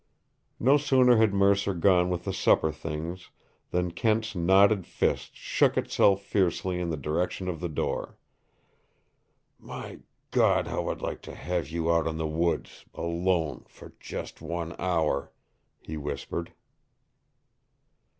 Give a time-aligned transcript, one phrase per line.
[0.59, 3.29] No sooner had Mercer gone with the supper things
[3.69, 8.17] than Kent's knotted fist shook itself fiercely in the direction of the door.
[9.59, 9.99] "My
[10.31, 14.75] God, how I'd like to have you out in the woods alone for just one
[14.79, 15.31] hour!"
[15.79, 16.51] he whispered.